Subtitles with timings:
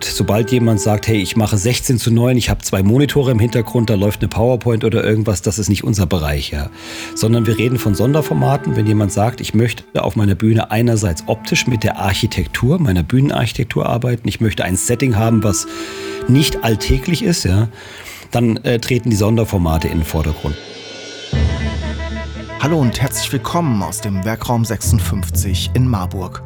[0.00, 3.90] sobald jemand sagt, hey, ich mache 16 zu 9, ich habe zwei Monitore im Hintergrund,
[3.90, 6.70] da läuft eine PowerPoint oder irgendwas, das ist nicht unser Bereich, ja.
[7.14, 8.76] Sondern wir reden von Sonderformaten.
[8.76, 13.86] Wenn jemand sagt, ich möchte auf meiner Bühne einerseits optisch mit der Architektur, meiner Bühnenarchitektur
[13.86, 15.66] arbeiten, ich möchte ein Setting haben, was
[16.28, 17.68] nicht alltäglich ist, ja,
[18.30, 20.54] dann äh, treten die Sonderformate in den Vordergrund.
[22.60, 26.42] Hallo und herzlich willkommen aus dem Werkraum 56 in Marburg.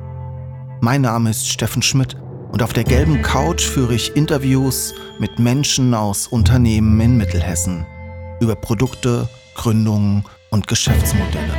[0.81, 2.17] Mein Name ist Steffen Schmidt
[2.53, 7.87] und auf der gelben Couch führe ich Interviews mit Menschen aus Unternehmen in Mittelhessen
[8.41, 11.55] über Produkte, Gründungen und Geschäftsmodelle.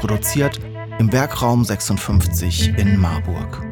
[0.00, 0.58] Produziert
[0.98, 3.62] im Werkraum 56 in Marburg.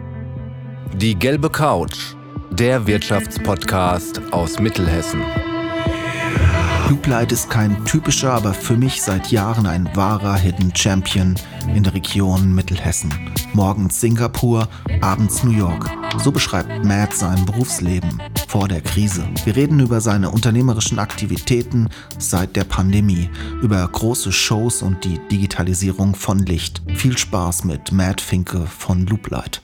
[0.95, 2.15] Die gelbe Couch,
[2.51, 5.23] der Wirtschaftspodcast aus Mittelhessen.
[6.89, 11.35] Loop ist kein typischer, aber für mich seit Jahren ein wahrer Hidden Champion
[11.75, 13.13] in der Region Mittelhessen.
[13.55, 14.69] Morgens Singapur,
[15.01, 15.91] abends New York.
[16.19, 19.25] So beschreibt Matt sein Berufsleben vor der Krise.
[19.45, 23.31] Wir reden über seine unternehmerischen Aktivitäten seit der Pandemie,
[23.63, 26.83] über große Shows und die Digitalisierung von Licht.
[26.95, 29.63] Viel Spaß mit Matt Finke von Looplight.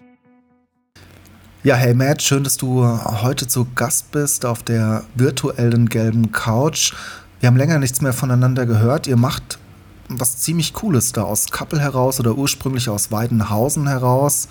[1.64, 6.92] Ja, hey Matt, schön, dass du heute zu Gast bist auf der virtuellen gelben Couch.
[7.40, 9.08] Wir haben länger nichts mehr voneinander gehört.
[9.08, 9.58] Ihr macht
[10.08, 14.46] was ziemlich Cooles da aus Kappel heraus oder ursprünglich aus Weidenhausen heraus.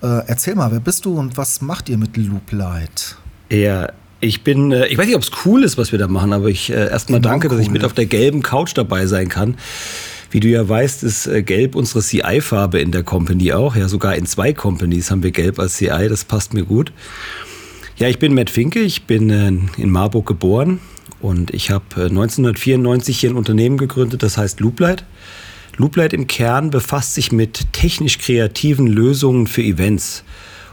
[0.00, 3.16] Äh, erzähl mal, wer bist du und was macht ihr mit Looplight?
[3.50, 3.88] Ja,
[4.20, 6.46] ich bin, äh, ich weiß nicht, ob es cool ist, was wir da machen, aber
[6.46, 9.56] ich äh, erstmal danke, cool, dass ich mit auf der gelben Couch dabei sein kann.
[10.30, 13.76] Wie du ja weißt, ist äh, Gelb unsere CI-Farbe in der Company auch.
[13.76, 16.08] Ja, sogar in zwei Companies haben wir Gelb als CI.
[16.08, 16.92] Das passt mir gut.
[17.96, 18.80] Ja, ich bin Matt Finke.
[18.80, 19.48] Ich bin äh,
[19.80, 20.80] in Marburg geboren
[21.20, 25.04] und ich habe 1994 äh, hier ein Unternehmen gegründet, das heißt Looplight.
[25.76, 30.24] Looplight im Kern befasst sich mit technisch kreativen Lösungen für Events.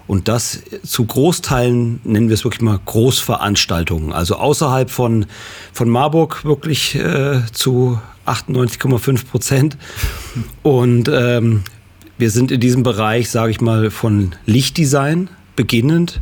[0.08, 4.14] Und das zu Großteilen nennen wir es wirklich mal Großveranstaltungen.
[4.14, 5.26] Also außerhalb von,
[5.74, 9.78] von Marburg wirklich äh, zu 98,5 Prozent.
[10.64, 11.64] Und ähm,
[12.18, 16.22] wir sind in diesem Bereich, sage ich mal, von Lichtdesign beginnend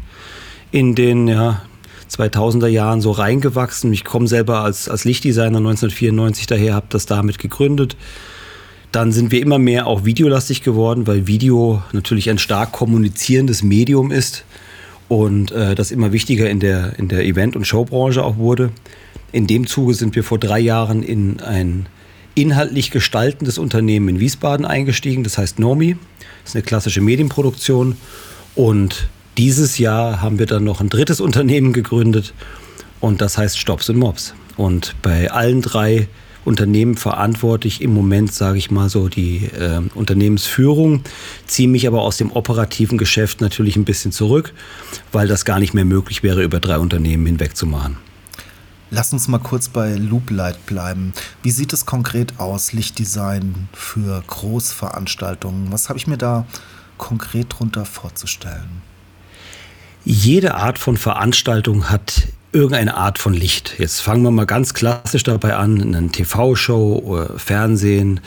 [0.71, 1.61] in den ja,
[2.09, 3.93] 2000er Jahren so reingewachsen.
[3.93, 7.95] Ich komme selber als, als Lichtdesigner 1994 daher, habe das damit gegründet.
[8.91, 14.11] Dann sind wir immer mehr auch videolastig geworden, weil Video natürlich ein stark kommunizierendes Medium
[14.11, 14.45] ist
[15.07, 18.71] und äh, das immer wichtiger in der, in der Event- und Showbranche auch wurde.
[19.33, 21.87] In dem Zuge sind wir vor drei Jahren in ein
[22.35, 25.97] inhaltlich gestaltendes Unternehmen in Wiesbaden eingestiegen, das heißt Normi.
[26.43, 27.97] Das ist eine klassische Medienproduktion.
[28.53, 32.35] Und dieses Jahr haben wir dann noch ein drittes Unternehmen gegründet
[32.99, 34.35] und das heißt Stops und Mobs.
[34.55, 36.07] Und bei allen drei
[36.45, 41.01] Unternehmen verantworte ich im Moment, sage ich mal so, die äh, Unternehmensführung,
[41.47, 44.53] ziehe mich aber aus dem operativen Geschäft natürlich ein bisschen zurück,
[45.11, 47.97] weil das gar nicht mehr möglich wäre, über drei Unternehmen hinweg zu machen.
[48.95, 51.13] Lass uns mal kurz bei Looplight bleiben.
[51.41, 55.71] Wie sieht es konkret aus, Lichtdesign für Großveranstaltungen?
[55.71, 56.45] Was habe ich mir da
[56.99, 58.83] konkret darunter vorzustellen?
[60.05, 63.79] Jede Art von Veranstaltung hat irgendeine Art von Licht.
[63.79, 68.21] Jetzt fangen wir mal ganz klassisch dabei an, eine TV-Show, Fernsehen, äh,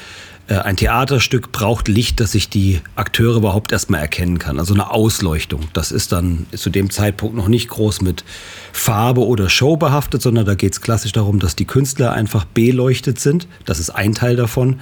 [0.49, 4.61] ein Theaterstück braucht Licht, dass ich die Akteure überhaupt erstmal erkennen kann.
[4.61, 5.62] Also eine Ausleuchtung.
[5.73, 8.25] Das ist dann zu dem Zeitpunkt noch nicht groß mit
[8.73, 13.19] Farbe oder Show behaftet, sondern da geht es klassisch darum, dass die Künstler einfach beleuchtet
[13.19, 13.49] sind.
[13.65, 14.81] Das ist ein Teil davon.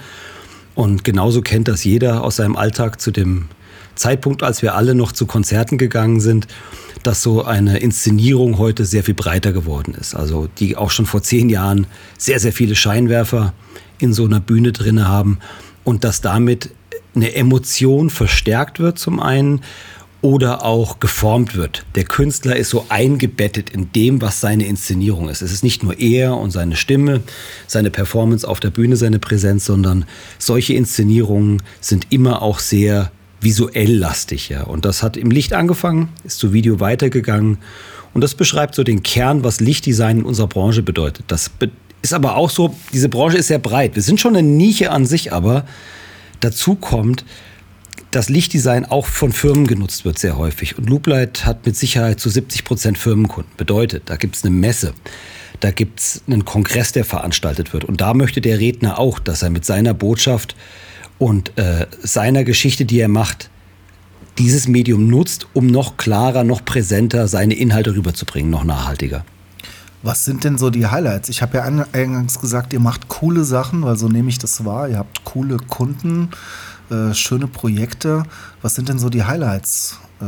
[0.75, 3.47] Und genauso kennt das jeder aus seinem Alltag zu dem
[3.95, 6.47] Zeitpunkt, als wir alle noch zu Konzerten gegangen sind,
[7.01, 10.15] dass so eine Inszenierung heute sehr viel breiter geworden ist.
[10.15, 11.87] Also die auch schon vor zehn Jahren
[12.17, 13.53] sehr, sehr viele Scheinwerfer
[13.99, 15.39] in so einer Bühne drin haben
[15.83, 16.69] und dass damit
[17.15, 19.61] eine Emotion verstärkt wird zum einen
[20.21, 21.85] oder auch geformt wird.
[21.93, 25.43] Der Künstler ist so eingebettet in dem, was seine Inszenierung ist.
[25.43, 27.21] Es ist nicht nur er und seine Stimme,
[27.67, 30.05] seine Performance auf der Bühne, seine Präsenz, sondern
[30.39, 34.49] solche Inszenierungen sind immer auch sehr visuell lastig.
[34.49, 34.63] Ja.
[34.63, 37.59] Und das hat im Licht angefangen, ist zu Video weitergegangen.
[38.15, 41.25] Und das beschreibt so den Kern, was Lichtdesign in unserer Branche bedeutet.
[41.27, 41.51] Das
[42.05, 43.95] ist aber auch so, diese Branche ist sehr breit.
[43.95, 45.65] Wir sind schon eine Nische an sich, aber
[46.39, 47.25] dazu kommt,
[48.11, 50.77] dass Lichtdesign auch von Firmen genutzt wird sehr häufig.
[50.77, 53.51] Und Looplight hat mit Sicherheit zu 70 Prozent Firmenkunden.
[53.57, 54.93] Bedeutet, da gibt es eine Messe,
[55.61, 57.85] da gibt es einen Kongress, der veranstaltet wird.
[57.85, 60.55] Und da möchte der Redner auch, dass er mit seiner Botschaft
[61.17, 63.49] und äh, seiner Geschichte, die er macht,
[64.37, 69.25] dieses Medium nutzt, um noch klarer, noch präsenter seine Inhalte rüberzubringen, noch nachhaltiger.
[70.05, 71.29] Was sind denn so die Highlights?
[71.29, 74.87] Ich habe ja eingangs gesagt, ihr macht coole Sachen, weil so nehme ich das wahr.
[74.87, 76.29] Ihr habt coole Kunden,
[76.91, 78.21] äh, schöne Projekte.
[78.61, 80.25] Was sind denn so die Highlights äh,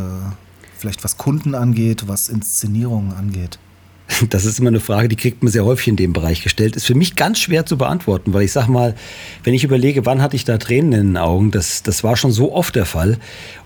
[0.80, 3.60] vielleicht was Kunden angeht, was Inszenierungen angeht?
[4.30, 6.76] Das ist immer eine Frage, die kriegt man sehr häufig in dem Bereich gestellt.
[6.76, 8.96] Ist für mich ganz schwer zu beantworten, weil ich sag mal,
[9.44, 12.32] wenn ich überlege, wann hatte ich da Tränen in den Augen, das, das war schon
[12.32, 13.18] so oft der Fall.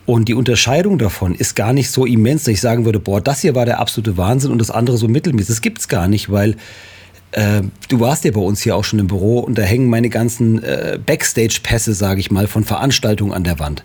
[0.06, 3.42] Und die Unterscheidung davon ist gar nicht so immens, dass ich sagen würde, boah, das
[3.42, 5.48] hier war der absolute Wahnsinn und das andere so mittelmäßig.
[5.48, 6.56] Das gibt's gar nicht, weil
[7.32, 10.10] äh, du warst ja bei uns hier auch schon im Büro und da hängen meine
[10.10, 13.84] ganzen äh, Backstage-Pässe, sage ich mal, von Veranstaltungen an der Wand.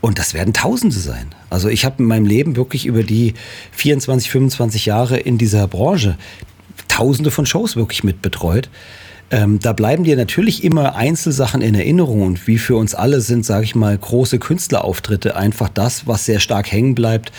[0.00, 1.34] Und das werden Tausende sein.
[1.50, 3.34] Also ich habe in meinem Leben wirklich über die
[3.72, 6.16] 24, 25 Jahre in dieser Branche
[6.88, 8.68] Tausende von Shows wirklich mitbetreut.
[9.32, 13.46] Ähm, da bleiben dir natürlich immer Einzelsachen in Erinnerung und wie für uns alle sind,
[13.46, 17.30] sage ich mal, große Künstlerauftritte einfach das, was sehr stark hängen bleibt,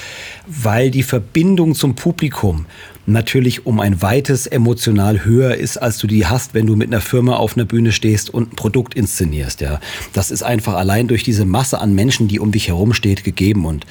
[0.48, 2.66] weil die Verbindung zum Publikum
[3.06, 7.01] natürlich um ein weites emotional höher ist, als du die hast, wenn du mit einer
[7.01, 9.62] Firma auf einer Bühne stehst und ein Produkt inszenierst.
[9.62, 9.80] Ja,
[10.13, 13.65] das ist einfach allein durch diese Masse an Menschen, die um dich herum steht, gegeben
[13.65, 13.86] und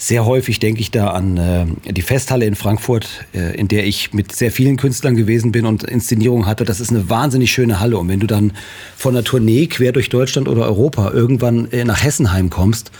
[0.00, 4.14] sehr häufig denke ich da an äh, die Festhalle in Frankfurt, äh, in der ich
[4.14, 6.64] mit sehr vielen Künstlern gewesen bin und Inszenierung hatte.
[6.64, 7.98] Das ist eine wahnsinnig schöne Halle.
[7.98, 8.52] Und wenn du dann
[8.96, 12.90] von einer Tournee quer durch Deutschland oder Europa irgendwann äh, nach Hessenheim kommst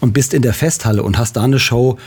[0.00, 1.98] und bist in der Festhalle und hast da eine Show,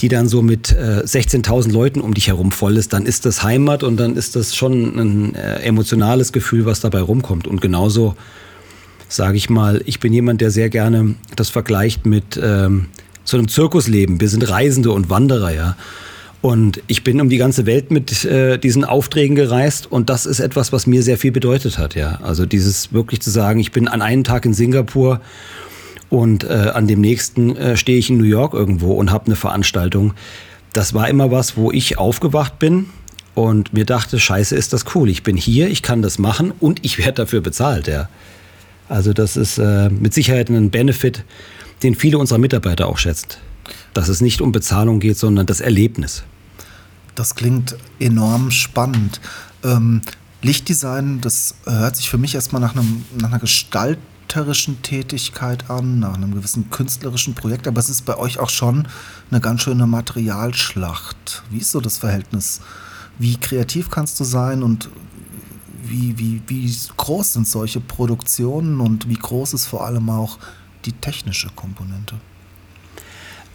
[0.00, 3.42] die dann so mit äh, 16.000 Leuten um dich herum voll ist, dann ist das
[3.42, 7.46] Heimat und dann ist das schon ein äh, emotionales Gefühl, was dabei rumkommt.
[7.46, 8.16] Und genauso
[9.08, 12.86] sage ich mal, ich bin jemand, der sehr gerne das vergleicht mit ähm,
[13.24, 14.20] so einem Zirkusleben.
[14.20, 15.76] Wir sind Reisende und Wanderer, ja.
[16.42, 20.40] Und ich bin um die ganze Welt mit äh, diesen Aufträgen gereist und das ist
[20.40, 22.18] etwas, was mir sehr viel bedeutet hat, ja.
[22.22, 25.20] Also dieses wirklich zu sagen, ich bin an einem Tag in Singapur
[26.10, 29.36] und äh, an dem nächsten äh, stehe ich in New York irgendwo und habe eine
[29.36, 30.12] Veranstaltung.
[30.72, 32.86] Das war immer was, wo ich aufgewacht bin
[33.34, 35.08] und mir dachte, scheiße, ist das cool.
[35.08, 38.08] Ich bin hier, ich kann das machen und ich werde dafür bezahlt, ja.
[38.88, 41.24] Also das ist äh, mit Sicherheit ein Benefit,
[41.84, 43.38] den viele unserer Mitarbeiter auch schätzt.
[43.94, 46.24] Dass es nicht um Bezahlung geht, sondern das Erlebnis.
[47.14, 49.20] Das klingt enorm spannend.
[49.62, 50.02] Ähm,
[50.42, 53.38] Lichtdesign, das hört sich für mich erstmal nach, einem, nach einer
[54.30, 58.86] gestalterischen Tätigkeit an, nach einem gewissen künstlerischen Projekt, aber es ist bei euch auch schon
[59.28, 61.42] eine ganz schöne Materialschlacht.
[61.50, 62.60] Wie ist so das Verhältnis?
[63.18, 64.88] Wie kreativ kannst du sein und
[65.82, 70.38] wie, wie, wie groß sind solche Produktionen und wie groß ist vor allem auch
[70.84, 72.14] die technische Komponente?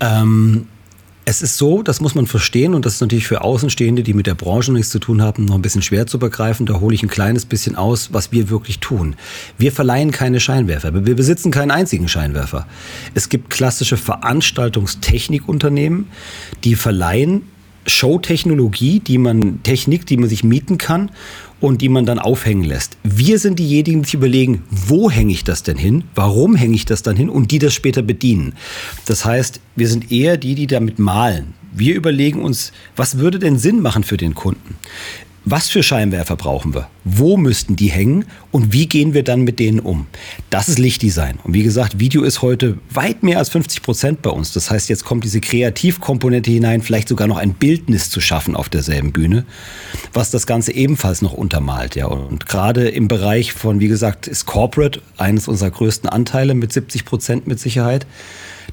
[0.01, 0.67] Ähm,
[1.27, 4.27] es ist so, das muss man verstehen und das ist natürlich für Außenstehende, die mit
[4.27, 6.67] der Branche nichts zu tun haben, noch ein bisschen schwer zu begreifen.
[6.67, 9.15] Da hole ich ein kleines bisschen aus, was wir wirklich tun.
[9.57, 10.93] Wir verleihen keine Scheinwerfer.
[11.05, 12.67] Wir besitzen keinen einzigen Scheinwerfer.
[13.15, 16.09] Es gibt klassische Veranstaltungstechnikunternehmen,
[16.63, 17.41] die verleihen
[17.87, 21.11] Showtechnologie, die man, Technik, die man sich mieten kann
[21.59, 22.97] und die man dann aufhängen lässt.
[23.03, 26.85] Wir sind diejenigen, die sich überlegen, wo hänge ich das denn hin, warum hänge ich
[26.85, 28.53] das dann hin und die das später bedienen.
[29.05, 31.53] Das heißt, wir sind eher die, die damit malen.
[31.73, 34.75] Wir überlegen uns, was würde denn Sinn machen für den Kunden?
[35.47, 36.89] Was für Scheinwerfer brauchen wir?
[37.03, 38.25] Wo müssten die hängen?
[38.49, 40.07] Und wie gehen wir dann mit denen um?
[40.49, 41.37] Das ist Lichtdesign.
[41.43, 44.53] Und wie gesagt, Video ist heute weit mehr als 50 Prozent bei uns.
[44.53, 48.69] Das heißt, jetzt kommt diese Kreativkomponente hinein, vielleicht sogar noch ein Bildnis zu schaffen auf
[48.69, 49.45] derselben Bühne,
[50.13, 51.95] was das Ganze ebenfalls noch untermalt.
[51.95, 56.73] Ja, und gerade im Bereich von, wie gesagt, ist Corporate eines unserer größten Anteile mit
[56.73, 58.07] 70 Prozent mit Sicherheit,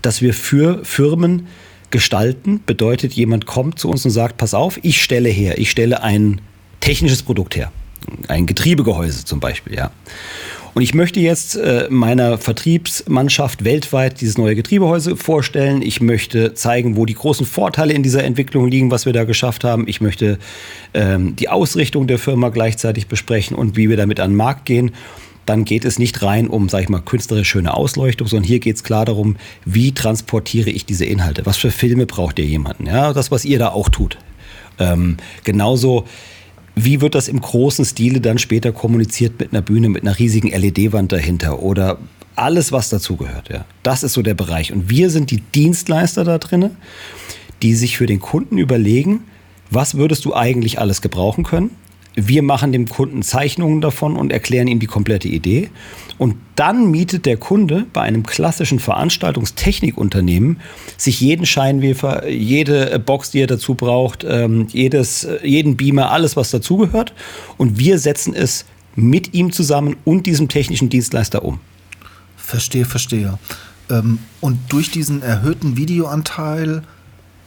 [0.01, 1.49] dass wir für Firmen
[1.91, 6.03] gestalten, bedeutet, jemand kommt zu uns und sagt, pass auf, ich stelle her, ich stelle
[6.03, 6.41] ein
[6.83, 7.73] technisches Produkt her.
[8.29, 9.91] Ein Getriebegehäuse zum Beispiel, ja.
[10.75, 15.83] Und ich möchte jetzt äh, meiner Vertriebsmannschaft weltweit dieses neue Getriebehäuse vorstellen.
[15.83, 19.65] Ich möchte zeigen, wo die großen Vorteile in dieser Entwicklung liegen, was wir da geschafft
[19.65, 19.87] haben.
[19.87, 20.39] Ich möchte
[20.95, 24.93] ähm, die Ausrichtung der Firma gleichzeitig besprechen und wie wir damit an den Markt gehen.
[25.45, 28.77] Dann geht es nicht rein um, sag ich mal, künstlerisch schöne Ausleuchtung, sondern hier geht
[28.77, 29.37] es klar darum,
[29.67, 31.45] wie transportiere ich diese Inhalte?
[31.45, 32.87] Was für Filme braucht ihr jemanden?
[32.87, 34.17] Ja, das, was ihr da auch tut.
[34.79, 36.07] Ähm, genauso
[36.75, 40.49] wie wird das im großen Stile dann später kommuniziert mit einer Bühne, mit einer riesigen
[40.49, 41.99] LED-Wand dahinter oder
[42.35, 43.51] alles, was dazugehört?
[43.51, 43.65] Ja.
[43.83, 44.73] Das ist so der Bereich.
[44.73, 46.71] Und wir sind die Dienstleister da drin,
[47.63, 49.21] die sich für den Kunden überlegen,
[49.71, 51.71] was würdest du eigentlich alles gebrauchen können?
[52.15, 55.71] Wir machen dem Kunden Zeichnungen davon und erklären ihm die komplette Idee.
[56.19, 60.61] Und dann mietet der Kunde bei einem klassischen Veranstaltungstechnikunternehmen
[60.97, 66.51] sich jeden Scheinwerfer, jede Box, die er dazu braucht, ähm, jedes, jeden Beamer, alles, was
[66.51, 67.15] dazugehört.
[67.57, 71.61] Und wir setzen es mit ihm zusammen und diesem technischen Dienstleister um.
[72.37, 73.39] Verstehe, verstehe.
[73.91, 76.83] Ähm, und durch diesen erhöhten Videoanteil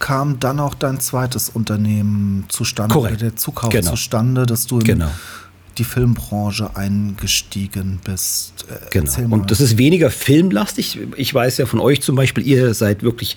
[0.05, 3.21] kam dann auch dein zweites Unternehmen zustande, Korrekt.
[3.21, 3.89] der Zukauf genau.
[3.89, 5.09] zustande, dass du im genau.
[5.79, 8.67] die Filmbranche eingestiegen bist.
[8.69, 9.33] Äh, genau.
[9.33, 10.99] Und das ist weniger filmlastig.
[11.15, 13.35] Ich weiß ja von euch zum Beispiel, ihr seid wirklich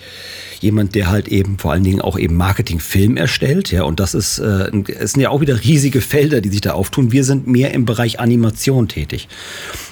[0.59, 3.71] jemand, der halt eben vor allen Dingen auch eben Marketing-Film erstellt.
[3.71, 6.73] Ja, und das ist, äh, es sind ja auch wieder riesige Felder, die sich da
[6.73, 7.11] auftun.
[7.11, 9.27] Wir sind mehr im Bereich Animation tätig.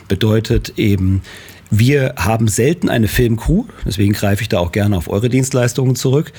[0.07, 1.23] Bedeutet eben,
[1.69, 6.31] wir haben selten eine Filmcrew, deswegen greife ich da auch gerne auf eure Dienstleistungen zurück.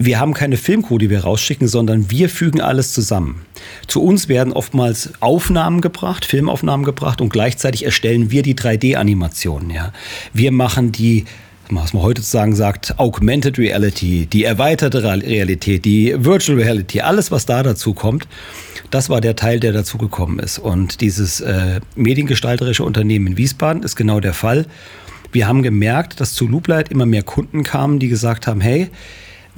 [0.00, 3.44] Wir haben keine Filmcrew, die wir rausschicken, sondern wir fügen alles zusammen.
[3.88, 9.70] Zu uns werden oftmals Aufnahmen gebracht, Filmaufnahmen gebracht und gleichzeitig erstellen wir die 3D-Animationen.
[9.70, 9.92] Ja.
[10.32, 11.24] Wir machen die
[11.70, 17.46] was man heute sozusagen sagt, Augmented Reality, die erweiterte Realität, die Virtual Reality, alles, was
[17.46, 18.26] da dazu kommt,
[18.90, 20.58] das war der Teil, der dazu gekommen ist.
[20.58, 24.66] Und dieses äh, mediengestalterische Unternehmen in Wiesbaden ist genau der Fall.
[25.32, 28.88] Wir haben gemerkt, dass zu Looplight immer mehr Kunden kamen, die gesagt haben, hey,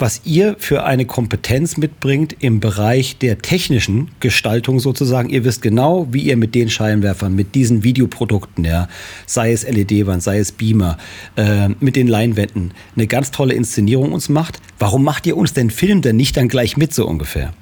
[0.00, 5.28] was ihr für eine Kompetenz mitbringt im Bereich der technischen Gestaltung sozusagen.
[5.28, 8.88] Ihr wisst genau, wie ihr mit den Scheinwerfern, mit diesen Videoprodukten, ja,
[9.26, 10.98] sei es LED-Wand, sei es Beamer,
[11.36, 14.60] äh, mit den Leinwänden, eine ganz tolle Inszenierung uns macht.
[14.78, 17.52] Warum macht ihr uns den Film denn nicht dann gleich mit so ungefähr?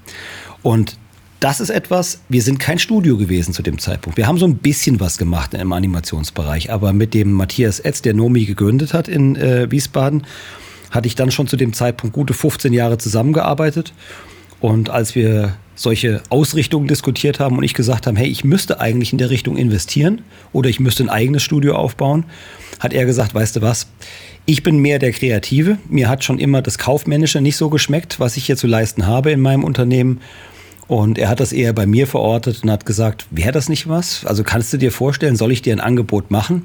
[0.62, 0.96] Und
[1.40, 4.16] das ist etwas, wir sind kein Studio gewesen zu dem Zeitpunkt.
[4.16, 8.14] Wir haben so ein bisschen was gemacht im Animationsbereich, aber mit dem Matthias Etz, der
[8.14, 10.24] Nomi gegründet hat in äh, Wiesbaden,
[10.90, 13.92] hatte ich dann schon zu dem Zeitpunkt gute 15 Jahre zusammengearbeitet.
[14.60, 19.12] Und als wir solche Ausrichtungen diskutiert haben und ich gesagt habe, hey, ich müsste eigentlich
[19.12, 22.24] in der Richtung investieren oder ich müsste ein eigenes Studio aufbauen,
[22.80, 23.88] hat er gesagt, weißt du was,
[24.44, 25.78] ich bin mehr der Kreative.
[25.88, 29.30] Mir hat schon immer das Kaufmännische nicht so geschmeckt, was ich hier zu leisten habe
[29.30, 30.20] in meinem Unternehmen.
[30.88, 34.24] Und er hat das eher bei mir verortet und hat gesagt, wäre das nicht was?
[34.24, 36.62] Also kannst du dir vorstellen, soll ich dir ein Angebot machen?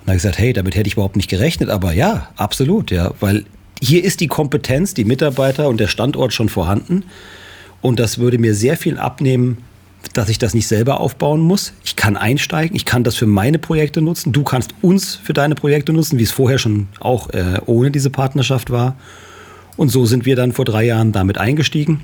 [0.00, 3.12] Und habe ich gesagt, hey, damit hätte ich überhaupt nicht gerechnet, aber ja, absolut, ja,
[3.20, 3.44] weil
[3.80, 7.04] hier ist die Kompetenz, die Mitarbeiter und der Standort schon vorhanden.
[7.80, 9.58] Und das würde mir sehr viel abnehmen,
[10.12, 11.72] dass ich das nicht selber aufbauen muss.
[11.84, 14.32] Ich kann einsteigen, ich kann das für meine Projekte nutzen.
[14.32, 18.10] Du kannst uns für deine Projekte nutzen, wie es vorher schon auch äh, ohne diese
[18.10, 18.96] Partnerschaft war.
[19.76, 22.02] Und so sind wir dann vor drei Jahren damit eingestiegen.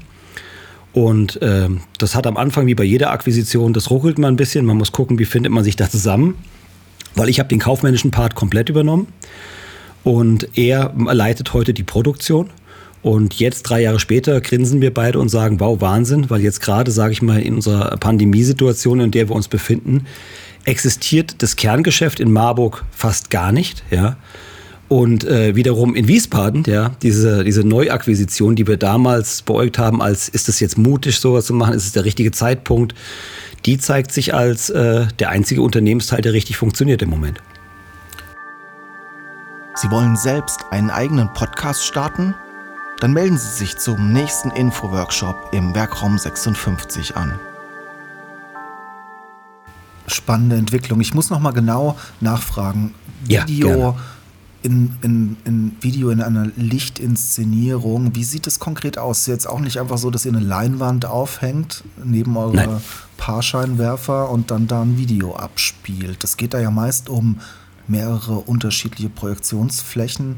[0.93, 1.69] Und äh,
[1.99, 4.65] das hat am Anfang, wie bei jeder Akquisition, das ruckelt man ein bisschen.
[4.65, 6.37] Man muss gucken, wie findet man sich da zusammen.
[7.15, 9.09] Weil ich habe den kaufmännischen Part komplett übernommen.
[10.07, 12.51] Und er leitet heute die Produktion.
[13.03, 16.93] Und jetzt, drei Jahre später, grinsen wir beide und sagen, wow, Wahnsinn, weil jetzt gerade,
[16.93, 20.07] sage ich mal, in unserer Pandemiesituation, in der wir uns befinden,
[20.63, 23.83] existiert das Kerngeschäft in Marburg fast gar nicht.
[23.91, 24.17] Ja.
[24.87, 30.29] Und äh, wiederum in Wiesbaden, ja, diese, diese Neuakquisition, die wir damals beäugt haben, als
[30.29, 32.95] ist es jetzt mutig, sowas zu machen, ist es der richtige Zeitpunkt,
[33.65, 37.43] die zeigt sich als äh, der einzige Unternehmensteil, der richtig funktioniert im Moment.
[39.79, 42.35] Sie wollen selbst einen eigenen Podcast starten?
[43.01, 47.39] Dann melden Sie sich zum nächsten Info-Workshop im Werkraum 56 an.
[50.07, 51.03] Spannende Entwicklung.
[51.03, 52.95] Ich muss noch mal genau nachfragen.
[53.25, 53.97] Video, ja,
[54.63, 58.15] in, in, in Video in einer Lichtinszenierung.
[58.15, 59.21] Wie sieht es konkret aus?
[59.21, 62.81] Ist jetzt auch nicht einfach so, dass ihr eine Leinwand aufhängt neben eure
[63.19, 66.25] Paarscheinwerfer und dann da ein Video abspielt.
[66.25, 67.41] Das geht da ja meist um
[67.89, 70.37] mehrere unterschiedliche Projektionsflächen.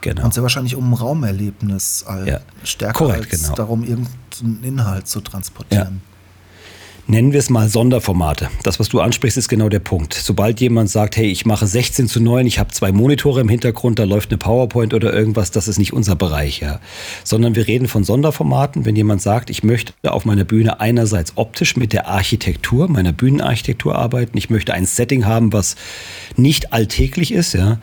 [0.00, 0.24] Genau.
[0.24, 2.40] Und sehr wahrscheinlich um ein Raumerlebnis ja.
[2.62, 3.54] stärker Korrekt, als genau.
[3.54, 6.02] darum, irgendeinen Inhalt zu transportieren.
[6.06, 6.13] Ja
[7.06, 8.48] nennen wir es mal Sonderformate.
[8.62, 10.14] Das, was du ansprichst, ist genau der Punkt.
[10.14, 13.98] Sobald jemand sagt, hey, ich mache 16 zu 9, ich habe zwei Monitore im Hintergrund,
[13.98, 16.80] da läuft eine PowerPoint oder irgendwas, das ist nicht unser Bereich, ja.
[17.24, 18.84] Sondern wir reden von Sonderformaten.
[18.84, 23.96] Wenn jemand sagt, ich möchte auf meiner Bühne einerseits optisch mit der Architektur, meiner Bühnenarchitektur
[23.96, 25.76] arbeiten, ich möchte ein Setting haben, was
[26.36, 27.78] nicht alltäglich ist, ja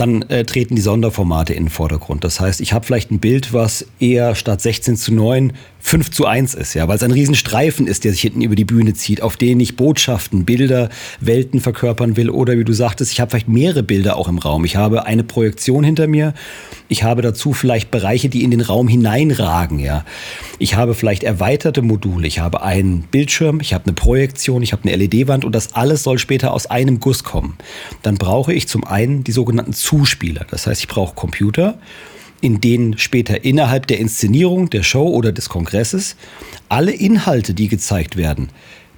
[0.00, 2.24] dann äh, treten die Sonderformate in den Vordergrund.
[2.24, 6.26] Das heißt, ich habe vielleicht ein Bild, was eher statt 16 zu 9 5 zu
[6.26, 9.22] 1 ist, ja, weil es ein Riesenstreifen ist, der sich hinten über die Bühne zieht,
[9.22, 10.90] auf den ich Botschaften, Bilder,
[11.20, 12.28] Welten verkörpern will.
[12.28, 14.64] Oder wie du sagtest, ich habe vielleicht mehrere Bilder auch im Raum.
[14.64, 16.34] Ich habe eine Projektion hinter mir.
[16.88, 20.04] Ich habe dazu vielleicht Bereiche, die in den Raum hineinragen, ja.
[20.58, 22.26] Ich habe vielleicht erweiterte Module.
[22.26, 26.02] Ich habe einen Bildschirm, ich habe eine Projektion, ich habe eine LED-Wand und das alles
[26.02, 27.56] soll später aus einem Guss kommen.
[28.02, 30.46] Dann brauche ich zum einen die sogenannten Zuspieler.
[30.48, 31.78] Das heißt, ich brauche Computer
[32.40, 36.16] in denen später innerhalb der Inszenierung, der Show oder des Kongresses
[36.68, 38.48] alle Inhalte, die gezeigt werden,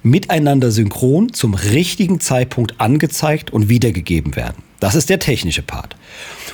[0.03, 4.63] miteinander synchron zum richtigen Zeitpunkt angezeigt und wiedergegeben werden.
[4.83, 5.95] Das ist der technische Part.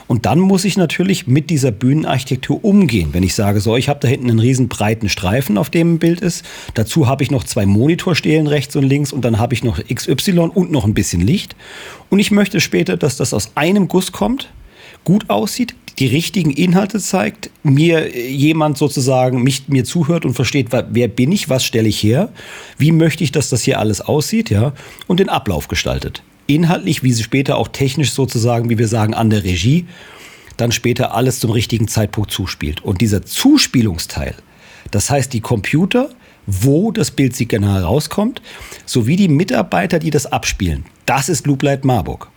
[0.05, 3.09] Und dann muss ich natürlich mit dieser Bühnenarchitektur umgehen.
[3.11, 5.99] Wenn ich sage, so, ich habe da hinten einen riesen breiten Streifen, auf dem ein
[5.99, 6.45] Bild ist.
[6.75, 10.51] Dazu habe ich noch zwei Monitorstelen rechts und links und dann habe ich noch XY
[10.53, 11.55] und noch ein bisschen Licht.
[12.11, 14.51] Und ich möchte später, dass das aus einem Guss kommt,
[15.03, 21.07] gut aussieht, die richtigen Inhalte zeigt, mir jemand sozusagen mich, mir zuhört und versteht, wer
[21.09, 22.31] bin ich, was stelle ich her,
[22.77, 24.73] wie möchte ich, dass das hier alles aussieht, ja,
[25.07, 26.23] und den Ablauf gestaltet.
[26.47, 29.85] Inhaltlich, wie sie später auch technisch sozusagen, wie wir sagen, an der Regie,
[30.55, 32.81] dann später alles zum richtigen Zeitpunkt zuspielt.
[32.81, 34.35] Und dieser Zuspielungsteil,
[34.91, 36.09] das heißt die Computer,
[36.49, 38.41] wo das Bildsignal rauskommt,
[38.85, 40.85] sowie die Mitarbeiter, die das abspielen.
[41.05, 42.27] Das ist Loop Light Marburg.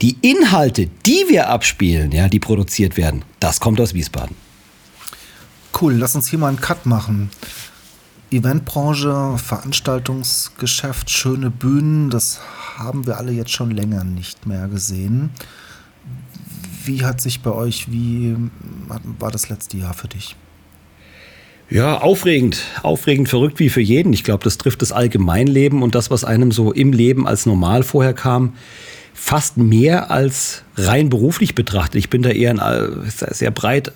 [0.00, 4.34] Die Inhalte, die wir abspielen, ja, die produziert werden, das kommt aus Wiesbaden.
[5.78, 7.30] Cool, lass uns hier mal einen Cut machen.
[8.30, 12.40] Eventbranche, Veranstaltungsgeschäft, schöne Bühnen, das
[12.76, 15.30] haben wir alle jetzt schon länger nicht mehr gesehen.
[16.84, 18.36] Wie hat sich bei euch, wie
[19.18, 20.36] war das letzte Jahr für dich?
[21.70, 24.12] Ja, aufregend, aufregend, verrückt wie für jeden.
[24.12, 27.84] Ich glaube, das trifft das Allgemeinleben und das, was einem so im Leben als normal
[27.84, 28.54] vorher kam,
[29.14, 31.94] fast mehr als rein beruflich betrachtet.
[31.94, 33.92] Ich bin da eher ein sehr breit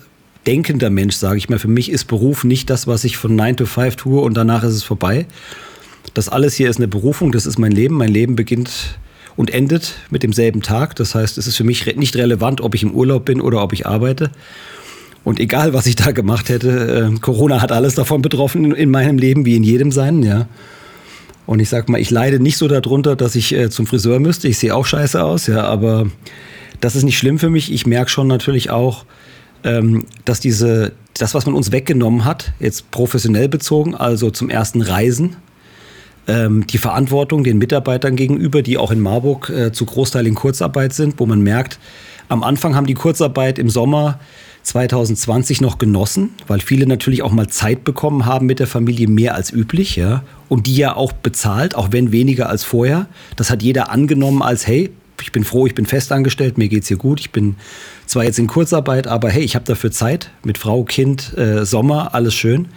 [0.47, 1.59] denkender Mensch, sage ich mal.
[1.59, 4.63] Für mich ist Beruf nicht das, was ich von 9 to 5 tue und danach
[4.63, 5.25] ist es vorbei.
[6.13, 7.97] Das alles hier ist eine Berufung, das ist mein Leben.
[7.97, 8.97] Mein Leben beginnt
[9.35, 10.95] und endet mit demselben Tag.
[10.95, 13.73] Das heißt, es ist für mich nicht relevant, ob ich im Urlaub bin oder ob
[13.73, 14.31] ich arbeite.
[15.25, 18.91] Und egal, was ich da gemacht hätte, äh, Corona hat alles davon betroffen in, in,
[18.91, 20.47] meinem Leben, wie in jedem seinen, ja.
[21.47, 24.47] Und ich sag mal, ich leide nicht so darunter, dass ich äh, zum Friseur müsste.
[24.47, 26.07] Ich sehe auch scheiße aus, ja, aber
[26.79, 27.73] das ist nicht schlimm für mich.
[27.73, 29.05] Ich merke schon natürlich auch,
[29.63, 34.83] ähm, dass diese, das, was man uns weggenommen hat, jetzt professionell bezogen, also zum ersten
[34.83, 35.37] Reisen,
[36.27, 40.93] ähm, die Verantwortung den Mitarbeitern gegenüber, die auch in Marburg äh, zu Großteil in Kurzarbeit
[40.93, 41.79] sind, wo man merkt,
[42.29, 44.19] am Anfang haben die Kurzarbeit im Sommer
[44.65, 49.35] 2020 noch genossen, weil viele natürlich auch mal Zeit bekommen haben mit der Familie mehr
[49.35, 50.23] als üblich, ja.
[50.49, 53.05] Und die ja auch bezahlt, auch wenn weniger als vorher.
[53.35, 54.89] Das hat jeder angenommen als, hey,
[55.21, 57.19] ich bin froh, ich bin festangestellt, mir geht's hier gut.
[57.19, 57.57] Ich bin
[58.07, 62.15] zwar jetzt in Kurzarbeit, aber hey, ich habe dafür Zeit mit Frau, Kind, äh, Sommer,
[62.15, 62.67] alles schön.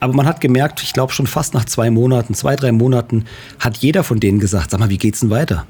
[0.00, 3.26] Aber man hat gemerkt, ich glaube schon fast nach zwei Monaten, zwei, drei Monaten,
[3.58, 5.66] hat jeder von denen gesagt, sag mal, wie geht's denn weiter?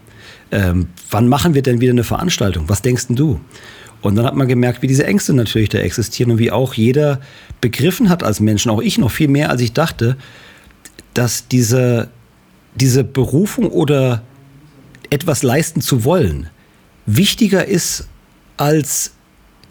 [0.52, 2.68] Ähm, wann machen wir denn wieder eine Veranstaltung?
[2.68, 3.40] Was denkst denn du?
[4.04, 7.20] Und dann hat man gemerkt, wie diese Ängste natürlich da existieren und wie auch jeder
[7.60, 10.16] begriffen hat als Menschen, auch ich noch viel mehr, als ich dachte,
[11.14, 12.08] dass diese,
[12.74, 14.22] diese Berufung oder
[15.10, 16.48] etwas leisten zu wollen
[17.06, 18.08] wichtiger ist
[18.56, 19.12] als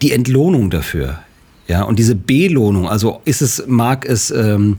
[0.01, 1.19] die Entlohnung dafür.
[1.67, 4.77] Ja, und diese Belohnung, also ist es, mag es ähm,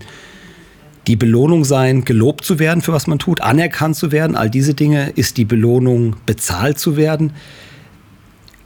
[1.07, 4.75] die Belohnung sein, gelobt zu werden für was man tut, anerkannt zu werden, all diese
[4.75, 7.33] Dinge, ist die Belohnung bezahlt zu werden.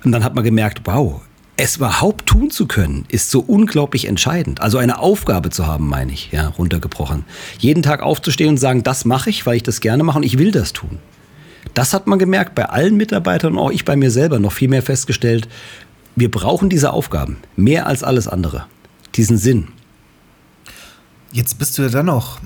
[0.05, 1.21] Und dann hat man gemerkt, wow,
[1.57, 4.61] es überhaupt tun zu können, ist so unglaublich entscheidend.
[4.61, 7.25] Also eine Aufgabe zu haben, meine ich, ja, runtergebrochen.
[7.59, 10.39] Jeden Tag aufzustehen und sagen, das mache ich, weil ich das gerne mache und ich
[10.39, 10.99] will das tun.
[11.75, 14.69] Das hat man gemerkt bei allen Mitarbeitern und auch ich bei mir selber noch viel
[14.69, 15.49] mehr festgestellt.
[16.15, 18.67] Wir brauchen diese Aufgaben mehr als alles andere.
[19.17, 19.69] Diesen Sinn.
[21.33, 22.39] Jetzt bist du ja dennoch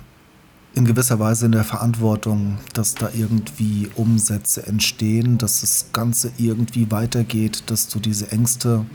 [0.74, 6.90] in gewisser Weise in der Verantwortung, dass da irgendwie Umsätze entstehen, dass das Ganze irgendwie
[6.90, 8.86] weitergeht, dass du diese Ängste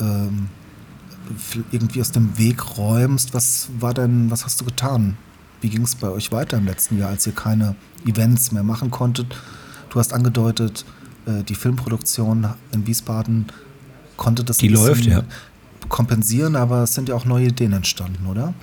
[0.00, 0.48] ähm,
[1.72, 3.34] irgendwie aus dem Weg räumst.
[3.34, 5.16] Was war denn, was hast du getan?
[5.60, 7.74] Wie ging es bei euch weiter im letzten Jahr, als ihr keine
[8.06, 9.34] Events mehr machen konntet?
[9.90, 10.84] Du hast angedeutet,
[11.26, 13.46] äh, die Filmproduktion in Wiesbaden
[14.16, 15.24] konnte das die läuft, ja.
[15.88, 18.54] kompensieren, aber es sind ja auch neue Ideen entstanden, oder?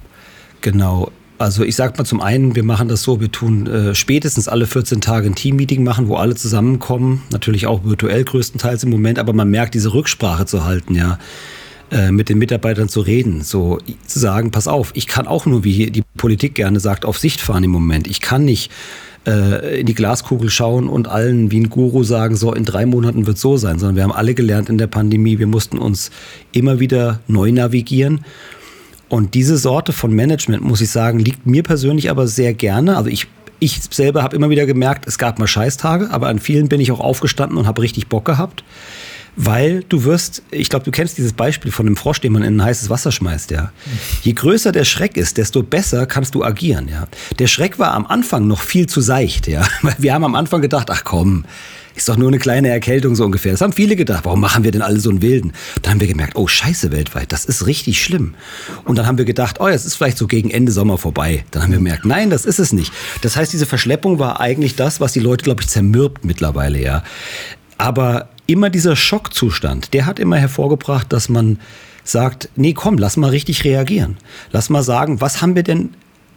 [0.61, 1.11] Genau.
[1.37, 4.67] Also ich sag mal zum einen, wir machen das so, wir tun äh, spätestens alle
[4.67, 9.33] 14 Tage ein Teammeeting machen, wo alle zusammenkommen, natürlich auch virtuell größtenteils im Moment, aber
[9.33, 11.17] man merkt diese Rücksprache zu halten, ja,
[11.91, 15.63] äh, mit den Mitarbeitern zu reden, so zu sagen, pass auf, ich kann auch nur,
[15.63, 18.07] wie die Politik gerne sagt, auf Sicht fahren im Moment.
[18.07, 18.71] Ich kann nicht
[19.27, 23.25] äh, in die Glaskugel schauen und allen wie ein Guru sagen, so in drei Monaten
[23.25, 26.11] wird so sein, sondern wir haben alle gelernt in der Pandemie, wir mussten uns
[26.51, 28.21] immer wieder neu navigieren
[29.09, 32.97] und diese Sorte von Management, muss ich sagen, liegt mir persönlich aber sehr gerne.
[32.97, 33.27] Also ich,
[33.59, 36.91] ich selber habe immer wieder gemerkt, es gab mal Scheißtage, aber an vielen bin ich
[36.91, 38.63] auch aufgestanden und habe richtig Bock gehabt.
[39.35, 42.57] Weil du wirst, ich glaube, du kennst dieses Beispiel von dem Frosch, den man in
[42.57, 43.71] ein heißes Wasser schmeißt, ja.
[44.21, 47.07] Je größer der Schreck ist, desto besser kannst du agieren, ja.
[47.39, 49.65] Der Schreck war am Anfang noch viel zu seicht, ja.
[49.97, 51.45] Wir haben am Anfang gedacht, ach komm,
[51.95, 53.51] ist doch nur eine kleine Erkältung so ungefähr.
[53.51, 54.25] Das haben viele gedacht.
[54.25, 55.53] Warum machen wir denn alle so einen Wilden?
[55.81, 58.35] Dann haben wir gemerkt, oh Scheiße weltweit, das ist richtig schlimm.
[58.85, 61.45] Und dann haben wir gedacht, oh, es ist vielleicht so gegen Ende Sommer vorbei.
[61.51, 62.91] Dann haben wir gemerkt, nein, das ist es nicht.
[63.21, 67.03] Das heißt, diese Verschleppung war eigentlich das, was die Leute, glaube ich, zermürbt mittlerweile, ja.
[67.77, 71.59] Aber immer dieser Schockzustand, der hat immer hervorgebracht, dass man
[72.03, 74.17] sagt, nee, komm, lass mal richtig reagieren.
[74.51, 75.91] Lass mal sagen, was haben wir denn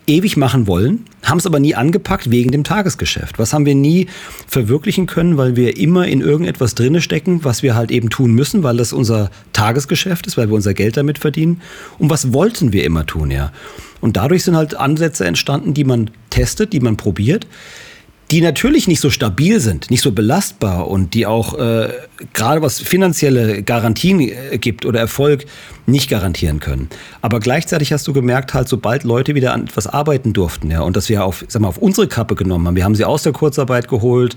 [0.07, 3.39] ewig machen wollen, haben es aber nie angepackt wegen dem Tagesgeschäft.
[3.39, 4.07] Was haben wir nie
[4.47, 8.63] verwirklichen können, weil wir immer in irgendetwas drinne stecken, was wir halt eben tun müssen,
[8.63, 11.61] weil das unser Tagesgeschäft ist, weil wir unser Geld damit verdienen.
[11.99, 13.53] Und was wollten wir immer tun, ja?
[14.01, 17.47] Und dadurch sind halt Ansätze entstanden, die man testet, die man probiert,
[18.31, 21.91] die natürlich nicht so stabil sind, nicht so belastbar und die auch äh,
[22.33, 25.47] gerade was finanzielle Garantien äh, gibt oder Erfolg
[25.87, 26.89] nicht garantieren können.
[27.23, 30.97] Aber gleichzeitig hast du gemerkt, halt, sobald Leute wieder an etwas arbeiten durften, ja, und
[30.97, 33.33] dass wir auf, sag mal, auf unsere Kappe genommen haben, wir haben sie aus der
[33.33, 34.37] Kurzarbeit geholt,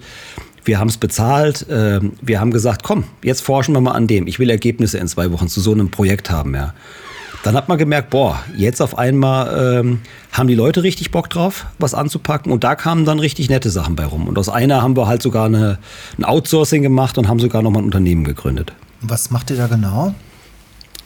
[0.65, 4.27] wir haben es bezahlt, äh, wir haben gesagt, komm, jetzt forschen wir mal an dem.
[4.27, 6.75] Ich will Ergebnisse in zwei Wochen zu so einem Projekt haben, ja.
[7.43, 11.65] Dann hat man gemerkt, boah, jetzt auf einmal ähm, haben die Leute richtig Bock drauf,
[11.77, 12.51] was anzupacken.
[12.51, 14.27] Und da kamen dann richtig nette Sachen bei rum.
[14.27, 15.79] Und aus einer haben wir halt sogar eine,
[16.17, 18.73] ein Outsourcing gemacht und haben sogar nochmal ein Unternehmen gegründet.
[19.01, 20.13] Was macht ihr da genau?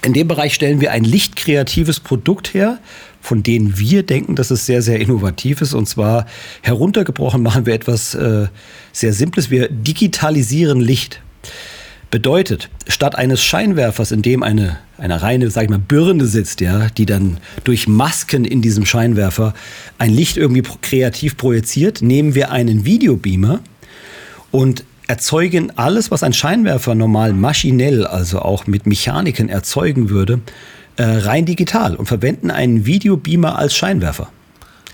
[0.03, 2.79] In dem Bereich stellen wir ein lichtkreatives Produkt her,
[3.21, 5.73] von dem wir denken, dass es sehr, sehr innovativ ist.
[5.73, 6.25] Und zwar
[6.61, 8.47] heruntergebrochen machen wir etwas äh,
[8.91, 9.49] sehr Simples.
[9.49, 11.21] Wir digitalisieren Licht.
[12.13, 16.89] Bedeutet, statt eines Scheinwerfers, in dem eine, eine reine, sag ich mal, Birne sitzt, ja,
[16.89, 19.55] die dann durch Masken in diesem Scheinwerfer
[19.97, 23.61] ein Licht irgendwie kreativ projiziert, nehmen wir einen Videobeamer
[24.51, 30.39] und erzeugen alles, was ein Scheinwerfer normal maschinell, also auch mit Mechaniken erzeugen würde,
[30.97, 34.29] äh, rein digital und verwenden einen Videobeamer als Scheinwerfer.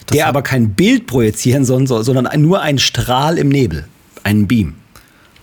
[0.05, 3.89] Das der aber kein Bild projizieren soll, sondern nur einen Strahl im Nebel,
[4.23, 4.75] einen Beam.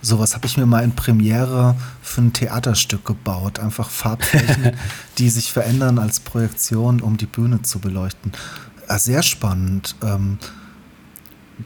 [0.07, 3.59] Sowas habe ich mir mal in Premiere für ein Theaterstück gebaut.
[3.59, 4.71] Einfach Farbflächen,
[5.17, 8.31] die sich verändern als Projektion, um die Bühne zu beleuchten.
[8.87, 9.95] Sehr spannend.
[10.01, 10.37] Ähm,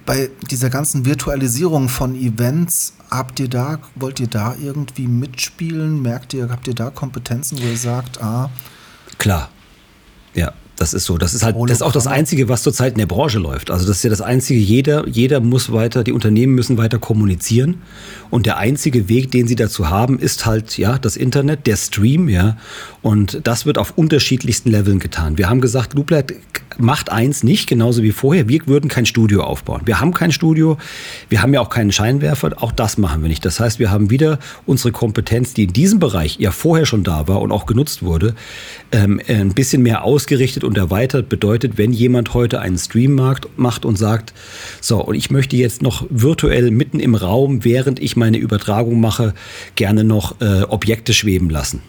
[0.07, 6.01] bei dieser ganzen Virtualisierung von Events, habt ihr da, wollt ihr da irgendwie mitspielen?
[6.01, 8.49] Merkt ihr, habt ihr da Kompetenzen, wo ihr sagt, ah.
[9.19, 9.49] Klar.
[10.33, 10.51] Ja,
[10.81, 11.19] das ist so.
[11.19, 13.69] Das ist halt, das ist auch das Einzige, was zurzeit in der Branche läuft.
[13.69, 17.81] Also das ist ja das Einzige, jeder, jeder muss weiter, die Unternehmen müssen weiter kommunizieren.
[18.31, 22.29] Und der einzige Weg, den sie dazu haben, ist halt, ja, das Internet, der Stream,
[22.29, 22.57] ja.
[23.03, 25.37] Und das wird auf unterschiedlichsten Leveln getan.
[25.37, 26.33] Wir haben gesagt, Looplet
[26.77, 28.47] macht eins nicht, genauso wie vorher.
[28.47, 29.81] Wir würden kein Studio aufbauen.
[29.85, 30.77] Wir haben kein Studio.
[31.29, 32.51] Wir haben ja auch keinen Scheinwerfer.
[32.57, 33.45] Auch das machen wir nicht.
[33.45, 37.27] Das heißt, wir haben wieder unsere Kompetenz, die in diesem Bereich ja vorher schon da
[37.27, 38.35] war und auch genutzt wurde,
[38.91, 41.29] ähm, ein bisschen mehr ausgerichtet und erweitert.
[41.29, 43.19] Bedeutet, wenn jemand heute einen Stream
[43.57, 44.33] macht und sagt,
[44.79, 49.33] so, und ich möchte jetzt noch virtuell mitten im Raum, während ich meine Übertragung mache,
[49.75, 51.81] gerne noch äh, Objekte schweben lassen.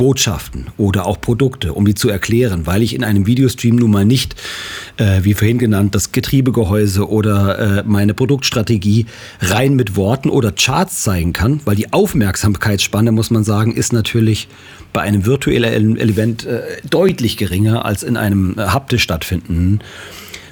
[0.00, 4.06] Botschaften oder auch Produkte, um die zu erklären, weil ich in einem Videostream nun mal
[4.06, 4.34] nicht,
[4.96, 9.04] äh, wie vorhin genannt, das Getriebegehäuse oder äh, meine Produktstrategie
[9.42, 14.48] rein mit Worten oder Charts zeigen kann, weil die Aufmerksamkeitsspanne, muss man sagen, ist natürlich
[14.94, 19.82] bei einem virtuellen Event äh, deutlich geringer als in einem äh, haptisch stattfindenden.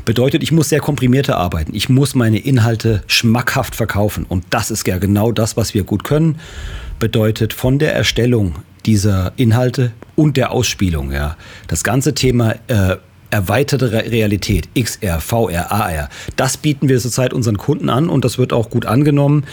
[0.04, 1.74] Bedeutet, ich muss sehr komprimierter arbeiten.
[1.74, 4.26] Ich muss meine Inhalte schmackhaft verkaufen.
[4.28, 6.38] Und das ist ja genau das, was wir gut können.
[6.98, 8.56] Bedeutet, von der Erstellung
[8.86, 11.12] dieser Inhalte und der Ausspielung.
[11.12, 11.36] Ja.
[11.66, 12.96] Das ganze Thema äh,
[13.30, 18.52] erweiterte Realität, XR, VR, AR, das bieten wir zurzeit unseren Kunden an und das wird
[18.52, 19.44] auch gut angenommen,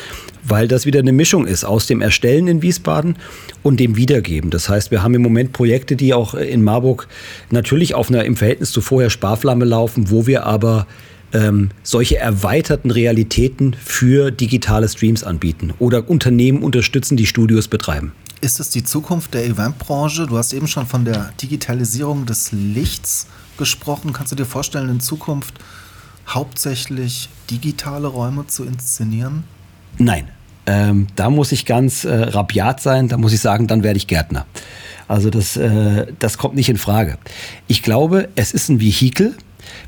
[0.43, 3.17] weil das wieder eine Mischung ist aus dem Erstellen in Wiesbaden
[3.63, 4.49] und dem Wiedergeben.
[4.49, 7.07] Das heißt, wir haben im Moment Projekte, die auch in Marburg
[7.49, 10.87] natürlich auf einer im Verhältnis zu vorher Sparflamme laufen, wo wir aber
[11.33, 18.13] ähm, solche erweiterten Realitäten für digitale Streams anbieten oder Unternehmen unterstützen, die Studios betreiben.
[18.41, 20.27] Ist es die Zukunft der Eventbranche?
[20.27, 24.13] Du hast eben schon von der Digitalisierung des Lichts gesprochen.
[24.13, 25.55] Kannst du dir vorstellen, in Zukunft
[26.27, 29.43] hauptsächlich digitale Räume zu inszenieren?
[29.97, 30.29] Nein.
[30.67, 34.07] Ähm, da muss ich ganz äh, rabiat sein, da muss ich sagen, dann werde ich
[34.07, 34.47] Gärtner.
[35.07, 37.19] Also das, äh, das kommt nicht in Frage.
[37.67, 39.35] Ich glaube, es ist ein Vehikel,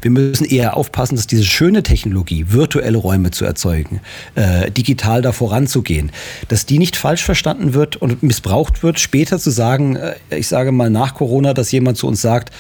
[0.02, 4.02] wir müssen eher aufpassen, dass diese schöne Technologie, virtuelle Räume zu erzeugen,
[4.36, 6.12] äh, digital da voranzugehen,
[6.48, 10.72] dass die nicht falsch verstanden wird und missbraucht wird, später zu sagen, äh, ich sage
[10.72, 12.52] mal nach Corona, dass jemand zu uns sagt,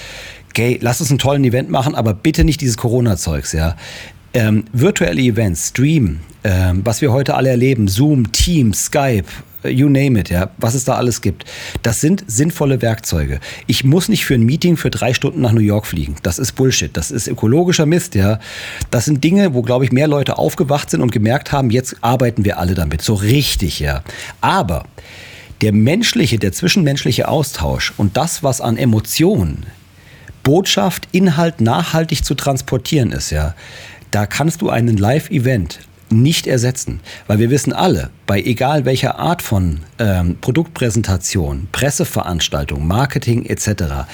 [0.49, 3.75] okay, lass uns einen tollen Event machen, aber bitte nicht dieses Corona-Zeugs, ja.
[4.33, 9.25] Ähm, virtuelle Events, Stream, ähm, was wir heute alle erleben, Zoom, Teams, Skype,
[9.69, 11.45] you name it, ja, was es da alles gibt.
[11.81, 13.39] Das sind sinnvolle Werkzeuge.
[13.67, 16.15] Ich muss nicht für ein Meeting für drei Stunden nach New York fliegen.
[16.23, 16.95] Das ist Bullshit.
[16.95, 18.39] Das ist ökologischer Mist, ja.
[18.91, 22.45] Das sind Dinge, wo, glaube ich, mehr Leute aufgewacht sind und gemerkt haben, jetzt arbeiten
[22.45, 23.01] wir alle damit.
[23.01, 24.03] So richtig, ja.
[24.41, 24.85] Aber
[25.61, 29.65] der menschliche, der zwischenmenschliche Austausch und das, was an Emotionen,
[30.43, 33.55] Botschaft, Inhalt nachhaltig zu transportieren ist, ja,
[34.11, 37.01] da kannst du einen Live-Event nicht ersetzen.
[37.27, 44.05] Weil wir wissen alle, bei egal welcher Art von ähm, Produktpräsentation, Presseveranstaltung, Marketing etc.,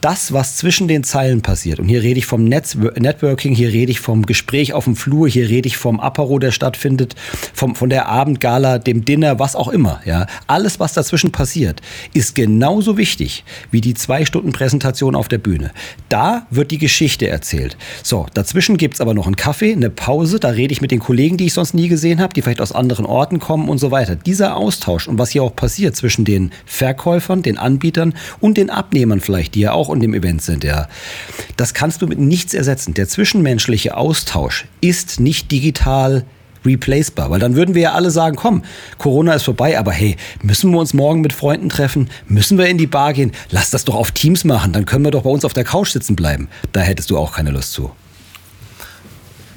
[0.00, 3.92] das, was zwischen den Zeilen passiert, und hier rede ich vom Netz Networking, hier rede
[3.92, 7.14] ich vom Gespräch auf dem Flur, hier rede ich vom Apero, der stattfindet,
[7.54, 10.00] vom, von der Abendgala, dem Dinner, was auch immer.
[10.04, 11.80] Ja, alles, was dazwischen passiert,
[12.14, 15.70] ist genauso wichtig wie die zwei Stunden Präsentation auf der Bühne.
[16.08, 17.76] Da wird die Geschichte erzählt.
[18.02, 20.98] So, dazwischen gibt es aber noch einen Kaffee, eine Pause, da rede ich mit den
[20.98, 23.90] Kollegen, die ich sonst nie gesehen habe, die vielleicht aus anderen Orten kommen und so
[23.90, 24.16] weiter.
[24.16, 29.20] Dieser Austausch und was hier auch passiert zwischen den Verkäufern, den Anbietern und den Abnehmern
[29.20, 30.88] vielleicht, die ja auch in dem Event sind, ja,
[31.56, 32.94] das kannst du mit nichts ersetzen.
[32.94, 36.24] Der zwischenmenschliche Austausch ist nicht digital
[36.64, 38.62] replacebar, weil dann würden wir ja alle sagen, komm,
[38.98, 42.08] Corona ist vorbei, aber hey, müssen wir uns morgen mit Freunden treffen?
[42.28, 43.32] Müssen wir in die Bar gehen?
[43.50, 45.90] Lass das doch auf Teams machen, dann können wir doch bei uns auf der Couch
[45.90, 46.48] sitzen bleiben.
[46.72, 47.90] Da hättest du auch keine Lust zu.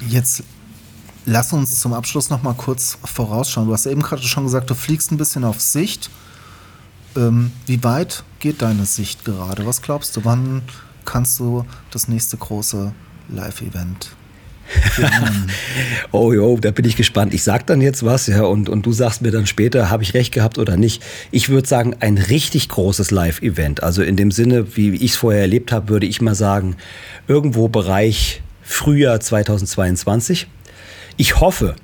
[0.08, 0.42] Jetzt
[1.26, 3.66] lass uns zum Abschluss noch mal kurz vorausschauen.
[3.66, 6.08] Du hast eben gerade schon gesagt, du fliegst ein bisschen auf Sicht.
[7.16, 9.66] Ähm, wie weit geht deine Sicht gerade?
[9.66, 10.62] Was glaubst du, wann
[11.04, 12.92] kannst du das nächste große
[13.28, 14.16] Live-Event
[16.12, 17.34] oh jo, da bin ich gespannt.
[17.34, 20.14] Ich sag dann jetzt was, ja, und, und du sagst mir dann später, habe ich
[20.14, 21.04] recht gehabt oder nicht.
[21.30, 23.82] Ich würde sagen, ein richtig großes Live-Event.
[23.82, 26.76] Also in dem Sinne, wie ich es vorher erlebt habe, würde ich mal sagen,
[27.28, 30.48] irgendwo Bereich Frühjahr 2022.
[31.16, 31.76] Ich hoffe,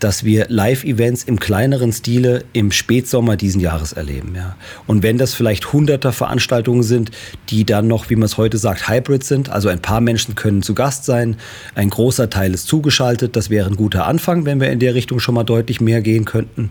[0.00, 4.34] dass wir Live-Events im kleineren Stile im Spätsommer diesen Jahres erleben.
[4.36, 4.56] Ja.
[4.86, 7.10] Und wenn das vielleicht hunderter Veranstaltungen sind,
[7.50, 10.62] die dann noch, wie man es heute sagt, Hybrid sind, also ein paar Menschen können
[10.62, 11.36] zu Gast sein,
[11.74, 15.18] ein großer Teil ist zugeschaltet, das wäre ein guter Anfang, wenn wir in der Richtung
[15.18, 16.70] schon mal deutlich mehr gehen könnten.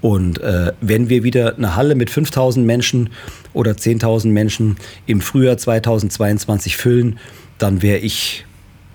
[0.00, 3.10] Und äh, wenn wir wieder eine Halle mit 5000 Menschen
[3.52, 7.18] oder 10.000 Menschen im Frühjahr 2022 füllen,
[7.58, 8.46] dann wäre ich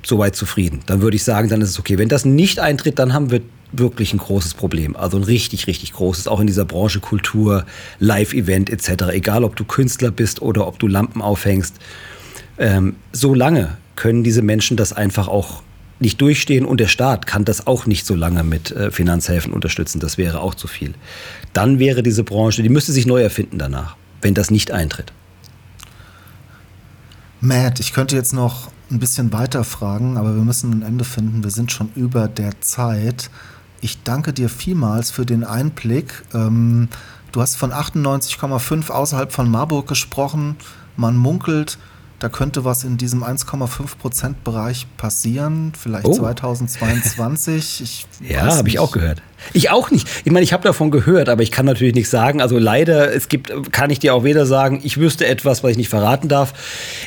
[0.08, 0.82] soweit zufrieden.
[0.86, 1.98] Dann würde ich sagen, dann ist es okay.
[1.98, 3.42] Wenn das nicht eintritt, dann haben wir
[3.72, 4.96] wirklich ein großes Problem.
[4.96, 7.66] Also ein richtig, richtig großes, auch in dieser Branche Kultur,
[8.00, 9.06] Live-Event etc.
[9.12, 11.76] Egal, ob du Künstler bist oder ob du Lampen aufhängst.
[12.58, 15.62] Ähm, so lange können diese Menschen das einfach auch
[16.00, 20.00] nicht durchstehen und der Staat kann das auch nicht so lange mit äh, Finanzhilfen unterstützen.
[20.00, 20.94] Das wäre auch zu viel.
[21.54, 25.14] Dann wäre diese Branche, die müsste sich neu erfinden danach, wenn das nicht eintritt.
[27.42, 31.44] Matt, ich könnte jetzt noch ein bisschen weiter fragen, aber wir müssen ein Ende finden.
[31.44, 33.30] Wir sind schon über der Zeit.
[33.82, 36.24] Ich danke dir vielmals für den Einblick.
[36.34, 36.88] Ähm,
[37.32, 40.56] du hast von 98,5 außerhalb von Marburg gesprochen.
[40.96, 41.78] Man munkelt,
[42.20, 46.14] da könnte was in diesem 1,5 Prozent Bereich passieren, vielleicht oh.
[46.14, 47.82] 2022.
[47.86, 49.22] Ich ja, habe ich auch gehört.
[49.54, 50.08] Ich auch nicht.
[50.24, 52.42] Ich meine, ich habe davon gehört, aber ich kann natürlich nicht sagen.
[52.42, 55.78] Also leider, es gibt, kann ich dir auch weder sagen, ich wüsste etwas, was ich
[55.78, 56.54] nicht verraten darf.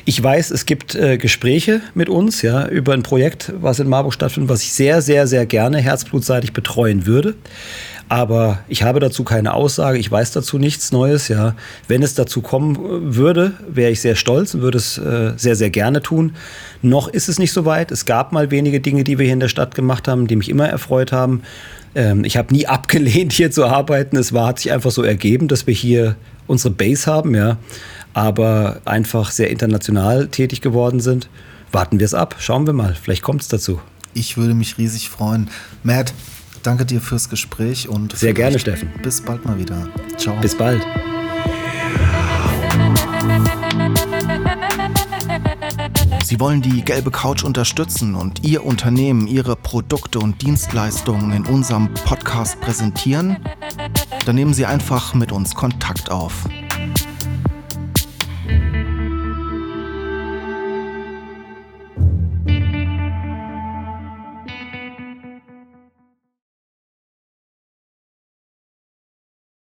[0.05, 4.14] Ich weiß, es gibt äh, Gespräche mit uns, ja, über ein Projekt, was in Marburg
[4.14, 7.35] stattfindet, was ich sehr, sehr, sehr gerne herzblutseitig betreuen würde.
[8.09, 11.29] Aber ich habe dazu keine Aussage, ich weiß dazu nichts Neues.
[11.29, 11.55] Ja,
[11.88, 15.71] wenn es dazu kommen würde, wäre ich sehr stolz und würde es äh, sehr, sehr
[15.71, 16.35] gerne tun.
[16.81, 17.90] Noch ist es nicht so weit.
[17.90, 20.49] Es gab mal wenige Dinge, die wir hier in der Stadt gemacht haben, die mich
[20.49, 21.42] immer erfreut haben.
[21.94, 24.16] Ähm, ich habe nie abgelehnt, hier zu arbeiten.
[24.16, 26.16] Es war, hat sich einfach so ergeben, dass wir hier
[26.47, 27.59] unsere Base haben, ja,
[28.14, 31.29] aber einfach sehr international tätig geworden sind.
[31.73, 33.81] Warten wir es ab, schauen wir mal, vielleicht kommt es dazu.
[34.14, 35.51] Ich würde mich riesig freuen.
[35.83, 36.14] Matt,
[36.68, 38.90] Danke dir fürs Gespräch und sehr gerne, Steffen.
[39.02, 39.88] Bis bald mal wieder.
[40.18, 40.38] Ciao.
[40.38, 40.87] Bis bald.
[46.22, 51.94] Sie wollen die gelbe Couch unterstützen und Ihr Unternehmen, Ihre Produkte und Dienstleistungen in unserem
[51.94, 53.38] Podcast präsentieren?
[54.26, 56.44] Dann nehmen Sie einfach mit uns Kontakt auf.